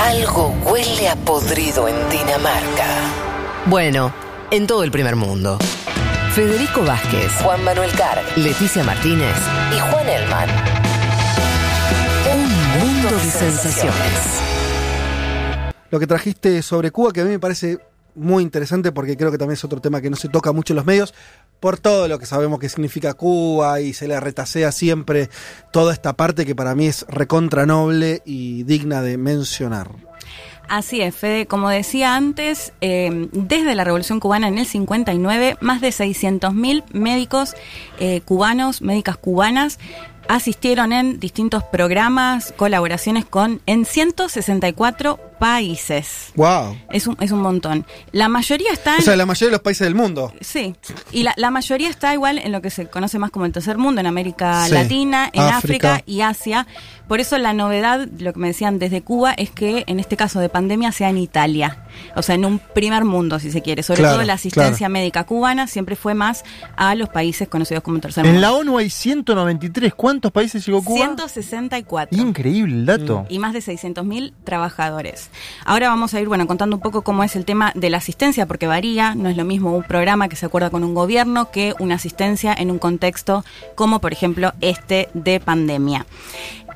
[0.00, 2.86] Algo huele a podrido en Dinamarca.
[3.66, 4.10] Bueno,
[4.50, 5.58] en todo el primer mundo.
[6.34, 9.36] Federico Vázquez, Juan Manuel Carg, Leticia Martínez
[9.70, 10.48] y Juan Elman.
[12.32, 14.40] Un mundo de sensaciones.
[15.90, 17.78] Lo que trajiste sobre Cuba, que a mí me parece
[18.14, 20.76] muy interesante porque creo que también es otro tema que no se toca mucho en
[20.76, 21.14] los medios,
[21.60, 25.30] por todo lo que sabemos que significa Cuba y se le retasea siempre
[25.72, 29.90] toda esta parte que para mí es recontra noble y digna de mencionar.
[30.70, 31.46] Así es, Fede.
[31.46, 37.54] Como decía antes, eh, desde la Revolución Cubana en el 59, más de 600.000 médicos
[37.98, 39.80] eh, cubanos, médicas cubanas,
[40.28, 46.32] asistieron en distintos programas, colaboraciones con en 164 países.
[46.36, 46.76] Wow.
[46.90, 47.84] Es un, es un montón.
[48.12, 49.00] La mayoría está en...
[49.00, 50.32] O sea, la mayoría de los países del mundo.
[50.40, 50.76] Sí,
[51.10, 53.78] y la, la mayoría está igual en lo que se conoce más como el tercer
[53.78, 54.72] mundo, en América Sí.
[54.74, 55.94] Latina, en África.
[55.94, 56.02] África.
[56.06, 56.66] y Asia.
[57.08, 60.38] Por eso la novedad, lo que me decían desde Cuba, es que en este caso
[60.38, 61.84] de pandemia sea en Italia.
[62.14, 63.82] O sea, en un primer mundo, si se quiere.
[63.82, 64.92] Sobre Claro, todo la asistencia claro.
[64.92, 66.44] médica cubana siempre fue más
[66.76, 68.36] a los países conocidos como tercer mundo.
[68.36, 69.94] En la ONU hay 193.
[69.94, 70.98] ¿Cuántos países llegó Cuba?
[71.06, 72.16] 164.
[72.20, 73.26] Increíble el dato.
[73.28, 75.29] y más de 600.000 trabajadores.
[75.64, 78.46] Ahora vamos a ir bueno contando un poco cómo es el tema de la asistencia,
[78.46, 81.74] porque varía, no es lo mismo un programa que se acuerda con un gobierno que
[81.78, 86.06] una asistencia en un contexto como por ejemplo este de pandemia.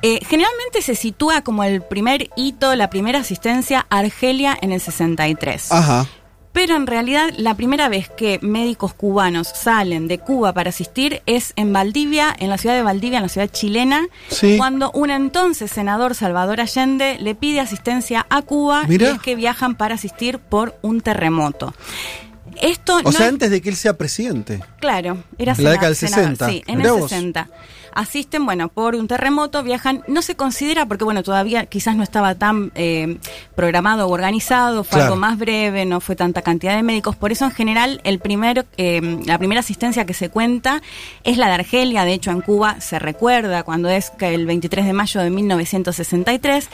[0.01, 4.81] Eh, generalmente se sitúa como el primer hito, la primera asistencia a Argelia en el
[4.81, 5.71] 63.
[5.71, 6.05] Ajá.
[6.55, 11.51] Pero en realidad la primera vez que médicos cubanos salen de Cuba para asistir es
[11.57, 14.55] en Valdivia, en la ciudad de Valdivia, en la ciudad chilena, Sí.
[14.57, 19.09] cuando un entonces senador Salvador Allende le pide asistencia a Cuba Mirá.
[19.09, 21.73] y es que viajan para asistir por un terremoto.
[22.61, 24.61] Esto O no sea, es- antes de que él sea presidente.
[24.79, 26.49] Claro, era En la década del senador, 60.
[26.49, 27.09] Sí, en Mirá el vos.
[27.09, 27.49] 60.
[27.97, 32.35] Asisten, bueno, por un terremoto, viajan, no se considera, porque bueno, todavía quizás no estaba
[32.35, 33.19] tan eh,
[33.55, 35.05] programado o organizado, fue Claro.
[35.13, 38.65] algo más breve, no fue tanta cantidad de médicos, por eso en general el primer,
[38.75, 40.81] eh, la primera asistencia que se cuenta
[41.23, 44.85] es la de Argelia, de hecho en Cuba se recuerda cuando es que el 23
[44.85, 46.67] de mayo de 1963,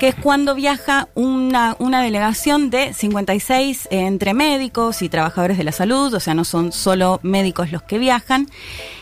[0.00, 5.64] que es cuando viaja una, una delegación de 56 eh, entre médicos y trabajadores de
[5.64, 8.48] la salud, o sea, no son solo médicos los que viajan.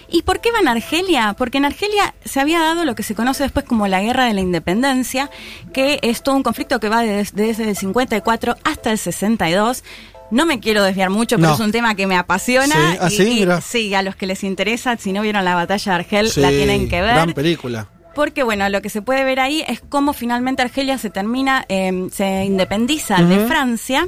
[0.09, 1.35] ¿Y por qué van a Argelia?
[1.37, 4.35] Porque en Argelia se había dado lo que se conoce después como la Guerra de
[4.35, 5.29] la Independencia,
[5.73, 9.83] que es todo un conflicto que va des- desde, el 54 hasta el 62.
[10.31, 11.55] No me quiero desviar mucho, pero No.
[11.55, 12.75] es un tema que me apasiona.
[12.75, 13.23] Sí, ¿ah, y, sí?
[13.23, 13.61] y- Mirá.
[13.61, 16.89] sí, a los que les interesa, si no vieron la batalla de Argel, la tienen
[16.89, 17.15] que ver.
[17.15, 17.89] Gran película.
[18.15, 22.07] Porque bueno, lo que se puede ver ahí es cómo finalmente Argelia se termina, eh,
[22.13, 23.45] se independiza de.
[23.49, 24.07] Francia.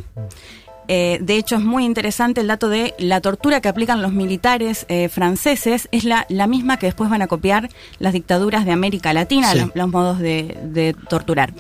[0.89, 4.87] Eh, de hecho, es muy interesante el dato de la tortura que aplican los militares
[4.89, 5.89] eh, franceses.
[5.93, 9.59] Es la, la misma que después van a copiar las dictaduras de América Latina, Sí.
[9.61, 11.53] los, los modos de, de torturar.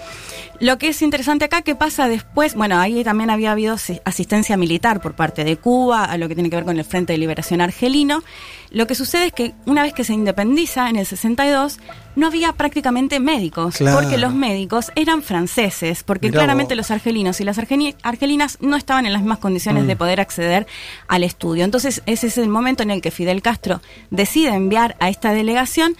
[0.60, 2.54] Lo que es interesante acá, ¿qué pasa después?
[2.54, 6.34] Bueno, ahí también había habido si- asistencia militar por parte de Cuba a lo que
[6.34, 8.22] tiene que ver con el Frente de Liberación Argelino.
[8.70, 11.78] Lo que sucede es que una vez que se independiza en el 62,
[12.16, 14.00] no había prácticamente médicos, Claro.
[14.00, 16.78] porque los médicos eran franceses, porque Mirá claramente vos.
[16.78, 19.86] los argelinos y las argelinas no estaban en las mismas condiciones Mm.
[19.86, 20.66] de poder acceder
[21.08, 21.64] al estudio.
[21.64, 23.80] Entonces, ese es el momento en el que Fidel Castro
[24.10, 25.96] decide enviar a esta delegación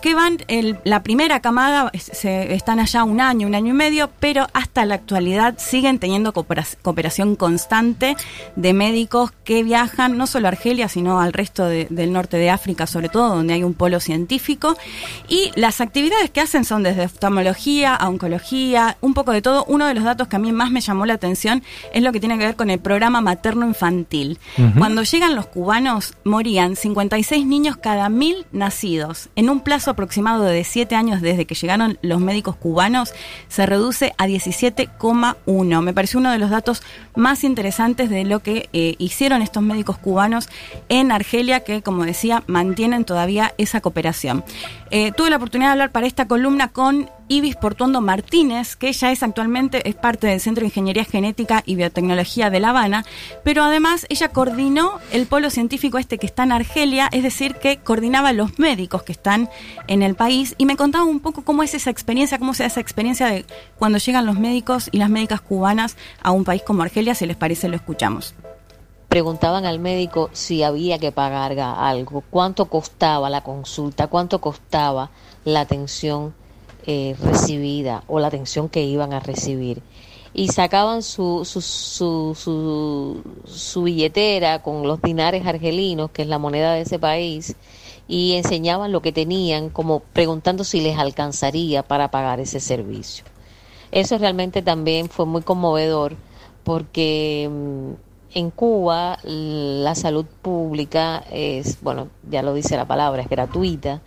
[0.00, 4.10] que van, el- la primera camada, se, están allá un año, un año y medio,
[4.20, 8.16] pero hasta la actualidad siguen teniendo coopera- cooperación constante
[8.56, 12.50] de médicos que viajan no solo a Argelia, sino al resto de- del norte de
[12.50, 14.76] África, sobre todo, donde hay un polo científico.
[15.28, 19.64] Y las actividades que hacen son desde oftalmología a oncología, un poco de todo.
[19.68, 21.62] Uno de los datos que a mí más me llamó la atención
[21.92, 24.38] es lo que tiene que ver con el programa materno-infantil.
[24.78, 29.28] Cuando llegan los cubanos, morían 56 niños cada mil nacidos.
[29.36, 33.12] En un plazo aproximado de 7 años desde que llegaron los médicos cubanos,
[33.48, 35.82] se reduce a 17,1.
[35.82, 36.82] Me pareció uno de los datos
[37.14, 40.48] más interesantes de lo que eh, hicieron estos médicos cubanos
[40.88, 44.44] en Argelia, que, como decía, mantienen todavía esa cooperación.
[44.90, 49.12] Eh, tuve la oportunidad de hablar para esta columna con Ibis Portuondo Martínez, que ella
[49.12, 53.04] es actualmente es parte del Centro de Ingeniería Genética y Biotecnología de La Habana,
[53.44, 57.76] pero además ella coordinó el polo científico este que está en Argelia, es decir, que
[57.76, 59.48] coordinaba los médicos que están
[59.86, 62.66] en el país y me contaba un poco cómo es esa experiencia, cómo se da
[62.66, 63.46] esa experiencia de
[63.78, 67.36] cuando llegan los médicos y las médicas cubanas a un país como Argelia, si les
[67.36, 68.34] parece lo escuchamos.
[69.08, 75.10] preguntaban al médico si había que pagar ga- algo, cuánto costaba la consulta, cuánto costaba
[75.44, 76.34] la atención
[76.86, 79.82] eh, recibida o la atención que iban a recibir.
[80.32, 86.38] Y sacaban su, su, su, su, su billetera con los dinares argelinos, que es la
[86.38, 87.56] moneda de ese país,
[88.06, 93.24] y enseñaban lo que tenían, como preguntando si les alcanzaría para pagar ese servicio.
[93.92, 96.16] Eso realmente también fue muy conmovedor
[96.64, 97.92] porque mm,
[98.34, 104.00] en Cuba la salud pública es, bueno, ya lo dice la palabra, es gratuita,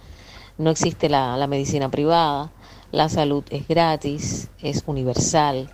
[0.58, 2.52] no existe la, la medicina privada,
[2.94, 5.68] la salud es gratis, es universal,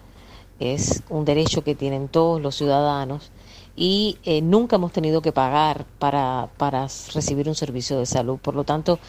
[0.58, 3.32] es un derecho que tienen todos los ciudadanos
[3.76, 8.40] y eh, nunca hemos tenido que pagar para, para recibir un servicio de salud.
[8.40, 9.00] Por lo tanto,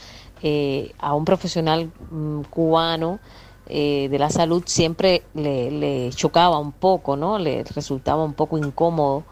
[0.42, 3.20] eh, a un profesional mm, cubano
[3.68, 7.38] eh, de la salud siempre le, le, chocaba un poco, ¿no?
[7.38, 9.22] Le resultaba un poco incómodo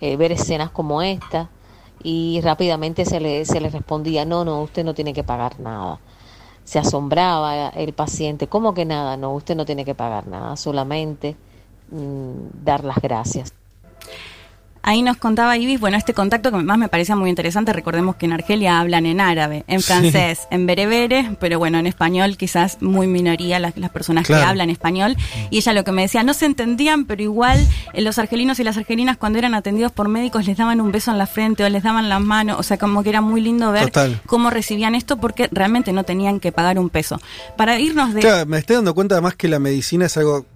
[0.00, 1.50] ver escenas como esta
[2.02, 5.98] y rápidamente se le, se le respondía, no, no, usted no tiene que pagar nada.
[6.64, 9.16] Se asombraba el paciente, ¿cómo que nada?
[9.16, 11.36] No, usted no tiene que pagar nada, solamente
[11.90, 13.52] mm, dar las gracias.
[14.82, 18.26] Ahí nos contaba Ibis, bueno, este contacto que más me parecía muy interesante, recordemos que
[18.26, 23.06] en Argelia hablan en árabe, en francés, en berebere, pero bueno, en español quizás muy
[23.06, 25.16] minoría las, personas que hablan español.
[25.50, 28.64] Y ella lo que me decía, no se entendían, pero igual eh, los argelinos y
[28.64, 31.68] las argelinas cuando eran atendidos por médicos les daban un beso en la frente o
[31.68, 33.92] les daban las manos, o sea, como que era muy lindo ver
[34.26, 37.20] cómo recibían esto porque realmente no tenían que pagar un peso.
[37.56, 38.20] Para irnos de...
[38.20, 40.46] Claro, me estoy dando cuenta además que la medicina es algo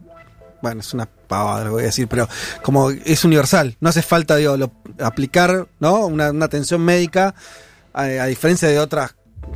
[0.64, 2.26] bueno, es una pavada lo voy a decir, pero
[2.62, 4.56] como es universal, no hace falta digo,
[4.98, 6.06] aplicar ¿no?
[6.06, 7.34] una, una atención médica
[7.92, 9.14] a, a, diferencia de otras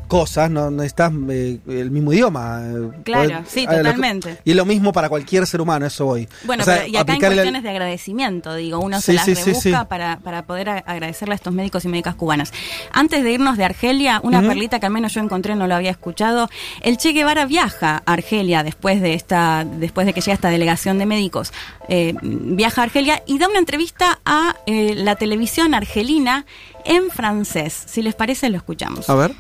[0.08, 2.62] cosas, no necesitas eh, el mismo idioma.
[2.64, 4.38] Eh, claro, sí, totalmente.
[4.44, 6.28] y es lo mismo para cualquier ser humano, eso voy.
[6.44, 10.42] Bueno, pero, y acá hay cuestiones de agradecimiento, digo, uno se las rebusca para, para
[10.42, 12.52] poder agradecerle a estos médicos y médicas cubanas.
[12.92, 15.90] Antes de irnos de Argelia, una perlita que al menos yo encontré, no lo había
[15.90, 16.48] escuchado,
[16.82, 20.98] el Che Guevara viaja a Argelia después de esta, después de que llega esta delegación
[20.98, 21.52] de médicos,
[21.88, 26.46] eh, viaja a Argelia y da una entrevista a la televisión argelina
[26.84, 27.84] en francés.
[27.86, 29.08] Si les parece, lo escuchamos.
[29.10, 29.34] A ver.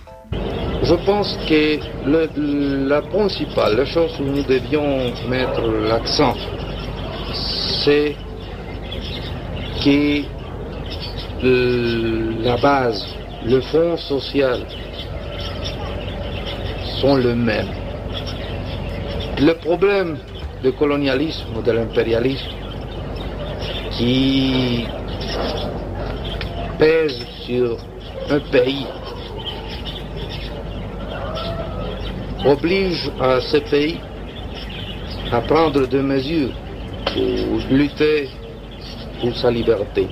[0.88, 1.78] Je pense que
[2.88, 6.34] la principale, la chose où nous devions mettre l'accent,
[7.84, 8.16] c'est
[9.84, 10.22] que
[12.42, 13.04] la base,
[13.44, 14.60] le fonds social
[17.00, 17.68] sont le même.
[19.40, 20.16] Le problème
[20.62, 22.48] du colonialisme ou de l'impérialisme
[23.92, 24.86] qui
[26.78, 27.76] pèse sur
[28.30, 28.86] un pays
[32.48, 34.00] oblige a ce pays
[35.32, 36.54] a prendre des mesures
[37.04, 38.28] pour lutter
[39.20, 40.08] pour sa liberté.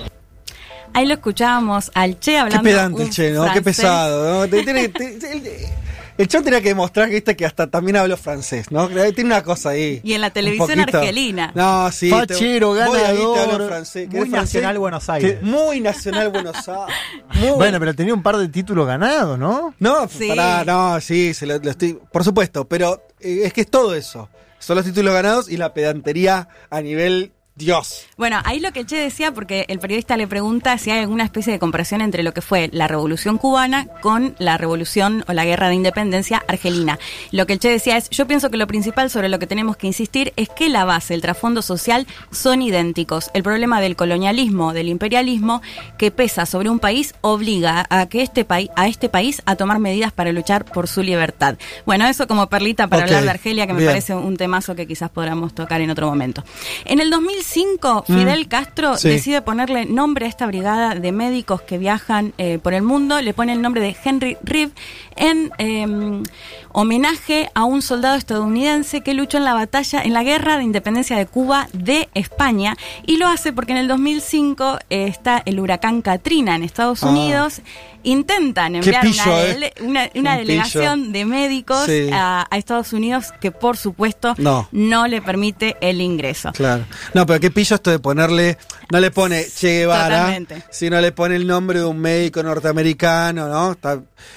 [0.93, 2.63] Ahí lo escuchábamos al Che hablando.
[2.63, 3.53] Qué pedante el Che, ¿no?
[3.53, 4.57] Qué pesado, ¿no?
[6.19, 8.89] El Chon tenía que demostrar que, este, que hasta también habló francés, ¿no?
[8.89, 10.01] Tiene una cosa ahí.
[10.03, 11.53] Y en la televisión argelina.
[11.55, 12.09] No, sí.
[12.09, 13.67] Fachero, ganador.
[13.69, 14.09] Francés.
[14.11, 15.43] Muy nacional Buenos Aires.
[15.43, 17.55] muy nacional Buenos Aires.
[17.57, 19.75] Bueno, pero tenía un par de títulos ganados, ¿no?
[19.79, 20.31] No, sí.
[20.67, 24.29] no, sí, se lo, estoy, por supuesto, pero eh, es que es todo eso.
[24.59, 28.05] Son los títulos ganados y la pedantería a nivel Dios.
[28.19, 31.55] Bueno, ahí lo que Che decía, porque el periodista le pregunta si hay alguna especie
[31.55, 35.69] de comparación entre lo que fue la revolución cubana con la revolución o la guerra
[35.69, 36.99] de independencia argelina.
[37.33, 39.79] Lo que el Che decía es, yo pienso que lo principal sobre lo que tenemos
[39.79, 43.31] que insistir es que la base, el trasfondo social son idénticos.
[43.33, 45.63] El problema del colonialismo, del imperialismo,
[45.97, 49.79] que pesa sobre un país, obliga a que este país, a este país a tomar
[49.79, 51.57] medidas para luchar por su libertad.
[51.87, 55.09] Bueno, eso como perlita para hablar de Argelia, que me parece un temazo que quizás
[55.09, 56.45] podamos tocar en otro momento.
[56.85, 58.13] En el 2000 2005, mm.
[58.13, 62.83] Fidel Castro decide ponerle nombre a esta brigada de médicos que viajan eh, por el
[62.83, 63.21] mundo.
[63.23, 64.73] Le pone el nombre de Henry Reeve
[65.15, 66.23] en em,
[66.73, 71.17] homenaje a un soldado estadounidense que luchó en la batalla, en la guerra de independencia
[71.17, 72.77] de Cuba de España.
[73.07, 77.11] Y lo hace porque en el 2005 eh, está el huracán Katrina en Estados ah.
[77.11, 77.63] Unidos
[78.07, 79.05] intentan enviar
[79.81, 80.39] una, eh.
[80.39, 85.07] delegación de médicos a, Estados Unidos que por supuesto no.
[85.07, 86.53] le permite el ingreso.
[86.53, 86.85] Claro.
[87.15, 88.59] No, pero qué pillo esto de ponerle,
[88.91, 90.39] no le pone Che Guevara,
[90.71, 93.77] sino le pone el nombre de un médico norteamericano, ¿no?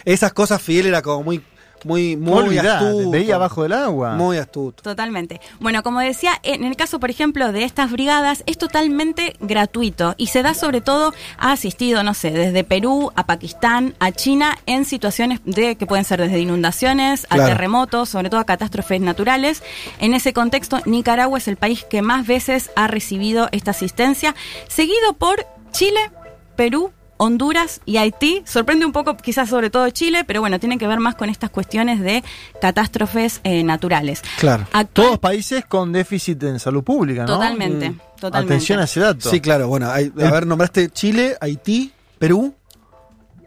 [0.06, 1.40] esas cosas Fidel era como muy
[1.84, 3.12] muy, muy astuto.
[3.12, 4.16] Veía abajo del agua.
[4.16, 4.84] Muy astuto.
[4.84, 5.42] Totalmente.
[5.60, 10.28] Bueno, como decía, en el caso, por ejemplo, de estas brigadas, es totalmente gratuito y
[10.28, 14.86] se da sobre todo, ha asistido, no sé, desde Perú a Pakistán, a China, en
[14.86, 19.64] situaciones de que pueden ser desde inundaciones a terremotos, sobre todo a catástrofes naturales.
[20.00, 24.36] En ese contexto, Nicaragua es el país que más veces ha recibido esta asistencia,
[24.68, 26.12] seguido por Chile,
[26.56, 28.42] Perú, Honduras y Haití.
[28.46, 31.50] Sorprende un poco quizás sobre todo Chile, pero bueno, tiene que ver más con estas
[31.50, 32.24] cuestiones de
[32.62, 34.22] catástrofes eh, naturales.
[34.40, 34.66] Claro.
[34.94, 37.34] Todos países con déficit en salud pública, ¿no?
[37.34, 38.00] Totalmente, mm.
[38.22, 38.54] totalmente.
[38.54, 39.30] Atención a ese dato.
[39.30, 39.68] Sí, claro.
[39.68, 42.56] Bueno, a ver, nombraste Chile, Haití, Perú.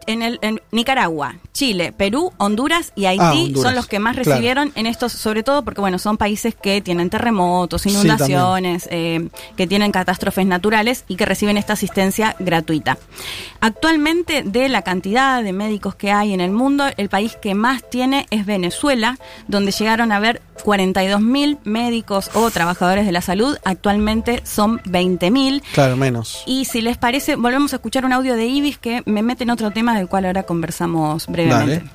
[0.07, 4.15] En, el, en Nicaragua, Chile, Perú, Honduras y Haití Ah, Honduras, son los que más
[4.15, 4.29] claro.
[4.31, 9.67] recibieron en estos, sobre todo porque bueno, son países que tienen terremotos, inundaciones, eh, que
[9.67, 12.97] tienen catástrofes naturales y que reciben esta asistencia gratuita.
[13.61, 17.89] Actualmente, de la cantidad de médicos que hay en el mundo, el país que más
[17.89, 19.17] tiene es Venezuela,
[19.47, 23.57] donde llegaron a haber 42 mil médicos o trabajadores de la salud.
[23.63, 25.63] Actualmente son 20 mil.
[25.73, 26.43] Claro, menos.
[26.45, 29.49] Y si les parece, volvemos a escuchar un audio de Ibis que me mete en
[29.49, 31.89] otro tema del cual ahora conversamos brevemente.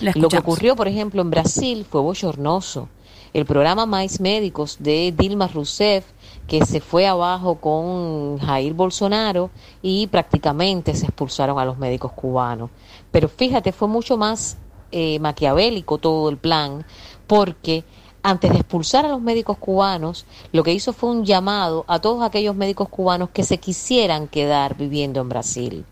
[0.00, 2.88] La Lo que ocurrió, por ejemplo, en Brasil fue bochornoso.
[3.32, 6.04] El programa Mais Médicos de Dilma Rousseff,
[6.48, 9.50] que se fue abajo con Jair Bolsonaro
[9.82, 12.70] y prácticamente se expulsaron a los médicos cubanos.
[13.10, 14.56] Pero fíjate, fue mucho más
[14.90, 16.84] eh, maquiavélico todo el plan,
[17.26, 17.84] porque
[18.22, 22.22] antes de expulsar a los médicos cubanos, lo que hizo fue un llamado a todos
[22.22, 25.84] aquellos médicos cubanos que se quisieran quedar viviendo en Brasil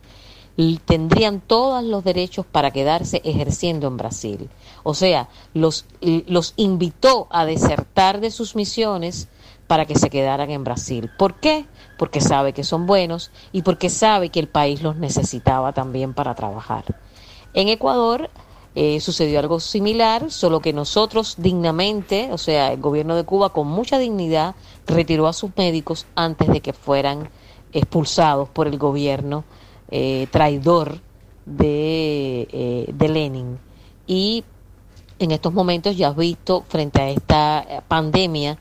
[0.85, 4.51] tendrían todos los derechos para quedarse ejerciendo en Brasil.
[4.83, 9.29] O sea, los, los invitó a desertar de sus misiones
[9.69, 11.11] para que se quedaran en Brasil.
[11.17, 11.67] ¿Por qué?
[11.97, 16.35] Porque sabe que son buenos y porque sabe que el país los necesitaba también para
[16.35, 16.85] trabajar.
[17.55, 18.29] En Ecuador
[18.75, 23.69] eh, sucedió algo similar, solo que nosotros dignamente, o sea, el gobierno de Cuba con
[23.69, 27.31] mucha dignidad retiró a sus médicos antes de que fueran
[27.73, 29.45] expulsados por el gobierno
[29.91, 31.01] eh, traidor
[31.47, 33.59] de, eh, de Lenin.
[34.07, 34.45] Y
[35.19, 38.59] en estos momentos ya has visto, frente a esta pandemia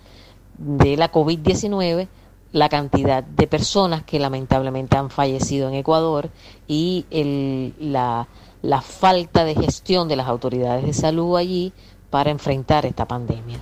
[0.57, 2.07] de la COVID-19,
[2.51, 6.29] la cantidad de personas que lamentablemente han fallecido en Ecuador
[6.67, 8.27] y el, la,
[8.62, 11.74] la falta de gestión de las autoridades de salud allí
[12.10, 13.62] para enfrentar esta pandemia.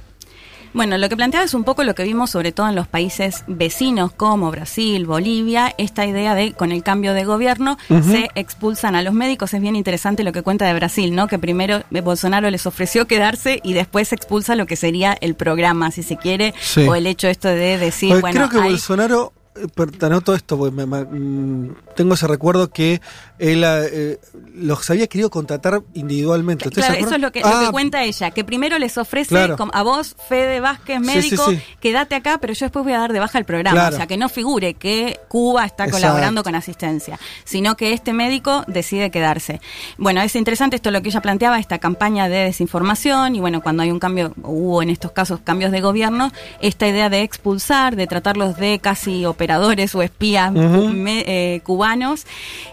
[0.75, 3.45] Bueno, lo que planteaba es un poco lo que vimos sobre todo en los países
[3.47, 9.01] vecinos como Brasil, Bolivia, esta idea de con el cambio de gobierno se expulsan a
[9.01, 9.53] los médicos.
[9.53, 11.27] Es bien interesante lo que cuenta de Brasil, ¿no?
[11.27, 15.35] Que primero eh, Bolsonaro les ofreció quedarse y después se expulsa lo que sería el
[15.35, 16.81] programa, si se quiere, Sí.
[16.85, 19.31] o el hecho esto de decir, Porque bueno, creo que hay- Bolsonaro,
[19.73, 23.01] per- te anoto esto, porque me- me- mm, tengo ese recuerdo que
[23.39, 24.19] él eh,
[24.53, 26.67] los había querido contratar individualmente.
[26.67, 29.29] ¿Ustedes Claro, eso es lo que, lo que Ah, cuenta ella, que primero les ofrece
[29.29, 29.55] Claro.
[29.73, 31.59] a vos, Fede Vázquez, Sí, sí, médico, sí.
[31.79, 33.75] quédate acá, pero yo después voy a dar de baja el programa.
[33.79, 33.95] Claro.
[33.95, 36.01] O sea, que no figure que Cuba está Exacto.
[36.05, 39.61] colaborando con asistencia, sino que este médico decide quedarse.
[39.97, 43.83] Bueno, es interesante esto lo que ella planteaba, esta campaña de desinformación, y bueno, cuando
[43.83, 46.31] hay un cambio, hubo en estos casos cambios de gobierno,
[46.61, 52.25] esta idea de expulsar, de tratarlos de casi operadores o espías me- eh, cubanos.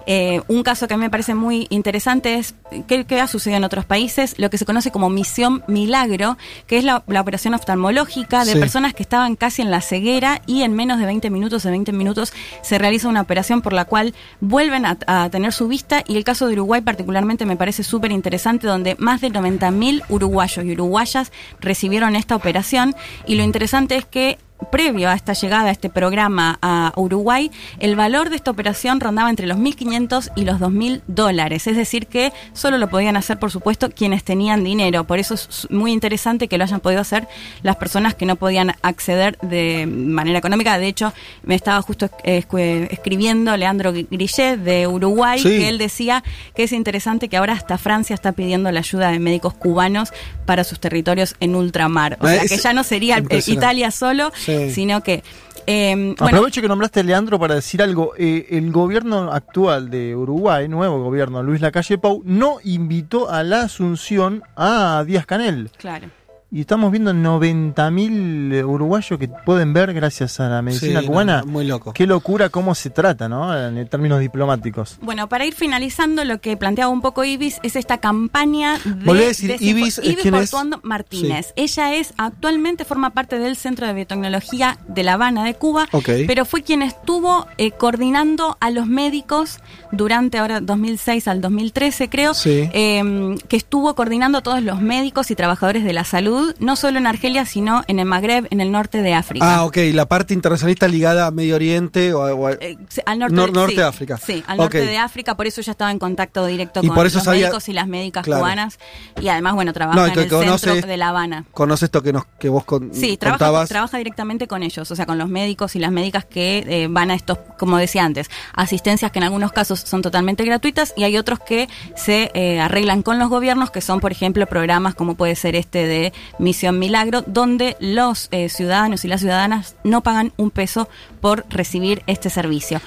[0.06, 2.54] Eh, un caso que a mí me parece muy interesante es
[2.88, 6.78] que, que ha sucedido en otros países, lo que se conoce como misión milagro, que
[6.78, 8.58] es la, la operación oftalmológica de Sí.
[8.58, 11.92] personas que estaban casi en la ceguera y en menos de 20 minutos, de 20
[11.92, 16.16] minutos, se realiza una operación por la cual vuelven a, a tener su vista y
[16.16, 20.72] el caso de Uruguay particularmente me parece súper interesante donde más de 90.000 uruguayos y
[20.72, 22.94] uruguayas recibieron esta operación
[23.26, 24.38] y lo interesante es que
[24.70, 29.30] previo a esta llegada a este programa a Uruguay, el valor de esta operación rondaba
[29.30, 31.66] entre los 1.500 y los 2.000 dólares.
[31.66, 35.04] Es decir, que solo lo podían hacer, por supuesto, quienes tenían dinero.
[35.04, 37.26] Por eso es muy interesante que lo hayan podido hacer
[37.62, 40.78] las personas que no podían acceder de manera económica.
[40.78, 42.44] De hecho, me estaba justo eh,
[42.90, 45.48] escribiendo Leandro Grillet de Uruguay, Sí.
[45.48, 46.22] que él decía
[46.54, 50.12] que es interesante que ahora hasta Francia está pidiendo la ayuda de médicos cubanos
[50.46, 52.18] para sus territorios en ultramar.
[52.20, 53.42] O Ah, sea, es que ya no sería eh.
[53.46, 54.51] Italia solo, Sí.
[54.72, 55.22] Sino que...
[55.66, 58.12] eh, bueno, Aprovecho que nombraste a Leandro para decir algo.
[58.18, 63.62] Eh, el gobierno actual de Uruguay, nuevo gobierno, Luis Lacalle Pou, no invitó a la
[63.62, 65.70] Asunción a Díaz Canel.
[65.78, 66.08] claro.
[66.54, 71.40] Y estamos viendo 90.000 uruguayos que pueden ver gracias a la medicina Sí, cubana.
[71.40, 71.92] no, muy loco.
[71.94, 73.56] Qué locura cómo se trata, ¿no?
[73.58, 74.98] En términos diplomáticos.
[75.00, 79.04] Bueno, para ir finalizando, lo que planteaba un poco Ibis es esta campaña de.
[79.06, 80.50] Volví a decir, Ibis, ¿es quién es?
[80.50, 81.54] Portuondo Martínez.
[81.56, 85.88] Ella es, actualmente forma parte del Centro de Biotecnología de La Habana, de Cuba,
[86.26, 89.58] pero fue quien estuvo eh, coordinando a los médicos
[89.90, 92.68] durante ahora 2006 al 2013, creo, Sí.
[92.74, 96.98] eh, que estuvo coordinando a todos los médicos y trabajadores de la salud, no solo
[96.98, 99.44] en Argelia, sino en el Magreb, en el norte de África.
[99.56, 103.18] Ah, ok, la parte internacionalista ligada a Medio Oriente o, a- o a- Eh, al
[103.18, 104.16] norte, Nor- de- norte sí, de África.
[104.18, 107.06] Sí, al norte de África, por eso ya estaba en contacto directo Y con por
[107.06, 108.42] eso los sabía- médicos y las médicas Claro.
[108.42, 108.78] cubanas.
[109.20, 111.44] Y además, bueno, trabaja No, en el centro de La Habana.
[111.52, 115.18] conoce esto que nos que vos con- Sí, trabaja directamente con ellos, o sea, con
[115.18, 119.18] los médicos y las médicas que eh, van a estos, como decía antes, asistencias que
[119.18, 123.28] en algunos casos son totalmente gratuitas y hay otros que se eh, arreglan con los
[123.28, 128.28] gobiernos, que son, por ejemplo, programas como puede ser este de Misión Milagro, donde los
[128.30, 130.88] eh, ciudadanos y las ciudadanas no pagan un peso
[131.20, 132.80] por recibir este servicio.